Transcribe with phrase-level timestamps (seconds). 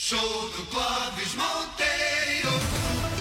[0.00, 2.60] Show do Clóvis Monteiro.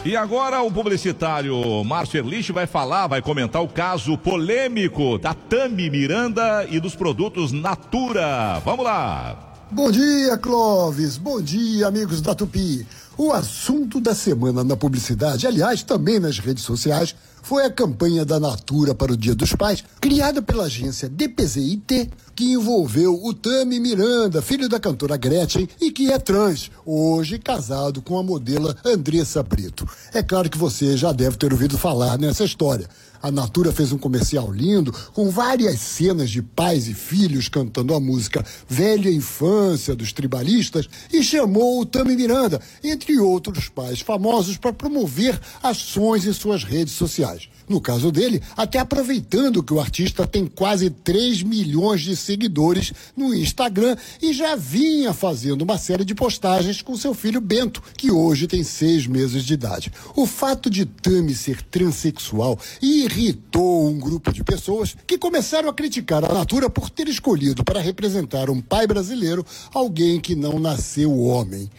[0.05, 5.89] E agora o publicitário Márcio Erlich vai falar, vai comentar o caso polêmico da Tami
[5.89, 8.59] Miranda e dos produtos Natura.
[8.63, 9.55] Vamos lá.
[9.71, 11.17] Bom dia, Clóvis.
[11.17, 12.85] Bom dia, amigos da Tupi.
[13.19, 18.39] O assunto da semana na publicidade, aliás, também nas redes sociais, foi a campanha da
[18.39, 24.41] Natura para o Dia dos Pais, criada pela agência DPZIT, que envolveu o Tami Miranda,
[24.41, 29.87] filho da cantora Gretchen, e que é trans, hoje casado com a modelo Andressa Brito.
[30.13, 32.87] É claro que você já deve ter ouvido falar nessa história.
[33.21, 37.99] A Natura fez um comercial lindo, com várias cenas de pais e filhos cantando a
[37.99, 44.73] música Velha Infância dos Tribalistas, e chamou o Tami Miranda, entre outros pais famosos, para
[44.73, 47.49] promover ações em suas redes sociais.
[47.67, 53.33] No caso dele, até aproveitando que o artista tem quase 3 milhões de seguidores no
[53.35, 58.47] Instagram e já vinha fazendo uma série de postagens com seu filho Bento, que hoje
[58.47, 59.91] tem seis meses de idade.
[60.15, 66.23] O fato de Tami ser transexual irritou um grupo de pessoas que começaram a criticar
[66.23, 71.69] a Natura por ter escolhido para representar um pai brasileiro alguém que não nasceu homem.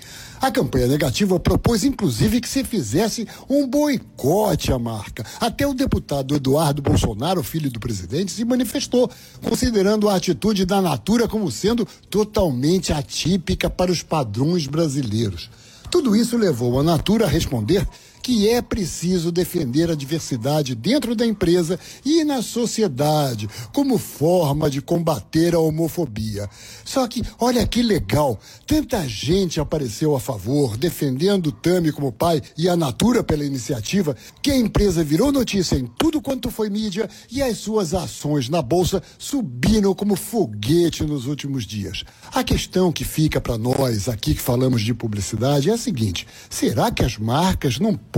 [0.41, 5.25] A campanha negativa propôs, inclusive, que se fizesse um boicote à marca.
[5.41, 9.11] Até o deputado Eduardo Bolsonaro, filho do presidente, se manifestou,
[9.43, 15.51] considerando a atitude da Natura como sendo totalmente atípica para os padrões brasileiros.
[15.91, 17.87] Tudo isso levou a Natura a responder
[18.29, 24.83] que é preciso defender a diversidade dentro da empresa e na sociedade, como forma de
[24.83, 26.47] combater a homofobia.
[26.85, 32.43] Só que, olha que legal, tanta gente apareceu a favor, defendendo o Tami como pai
[32.55, 37.09] e a Natura pela iniciativa, que a empresa virou notícia em tudo quanto foi mídia
[37.31, 42.05] e as suas ações na bolsa subiram como foguete nos últimos dias.
[42.35, 46.91] A questão que fica para nós aqui que falamos de publicidade é a seguinte: será
[46.91, 48.18] que as marcas não podem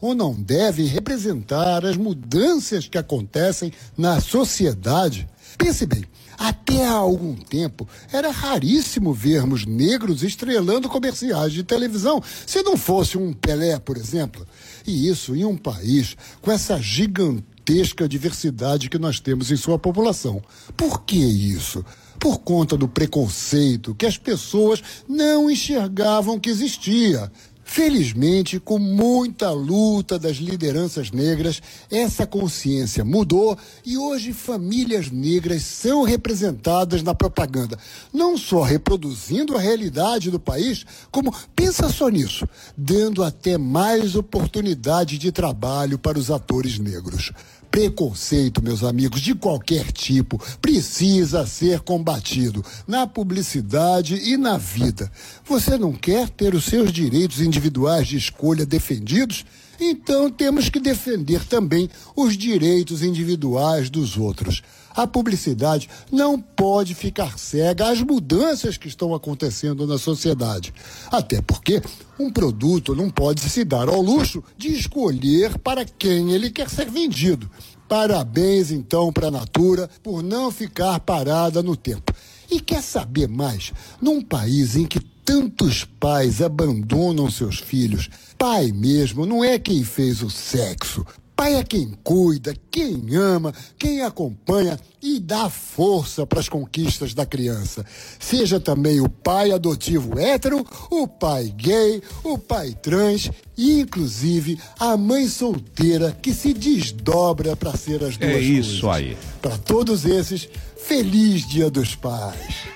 [0.00, 5.28] ou não devem representar as mudanças que acontecem na sociedade.
[5.56, 6.04] Pense bem,
[6.40, 13.18] até há algum tempo era raríssimo vermos negros estrelando comerciais de televisão, se não fosse
[13.18, 14.46] um Pelé, por exemplo.
[14.86, 20.42] E isso em um país com essa gigantesca diversidade que nós temos em sua população.
[20.76, 21.84] Por que isso?
[22.18, 27.30] Por conta do preconceito que as pessoas não enxergavam que existia.
[27.72, 36.02] Felizmente, com muita luta das lideranças negras, essa consciência mudou e hoje famílias negras são
[36.02, 37.78] representadas na propaganda,
[38.12, 42.44] não só reproduzindo a realidade do país, como pensa só nisso,
[42.76, 47.30] dando até mais oportunidade de trabalho para os atores negros.
[47.70, 55.10] Preconceito, meus amigos, de qualquer tipo, precisa ser combatido na publicidade e na vida.
[55.44, 59.44] Você não quer ter os seus direitos individuais de escolha defendidos?
[59.80, 64.62] Então temos que defender também os direitos individuais dos outros.
[64.94, 70.74] A publicidade não pode ficar cega às mudanças que estão acontecendo na sociedade.
[71.10, 71.80] Até porque
[72.18, 76.90] um produto não pode se dar ao luxo de escolher para quem ele quer ser
[76.90, 77.48] vendido.
[77.88, 82.12] Parabéns então para a Natura por não ficar parada no tempo.
[82.50, 83.72] E quer saber mais?
[84.00, 90.22] Num país em que tantos pais abandonam seus filhos, pai mesmo não é quem fez
[90.22, 91.06] o sexo.
[91.40, 97.24] Pai é quem cuida, quem ama, quem acompanha e dá força para as conquistas da
[97.24, 97.82] criança.
[98.18, 104.98] Seja também o pai adotivo hétero, o pai gay, o pai trans e, inclusive, a
[104.98, 108.96] mãe solteira que se desdobra para ser as duas É isso coisas.
[109.08, 109.16] aí.
[109.40, 110.46] Para todos esses,
[110.76, 112.68] feliz Dia dos Pais.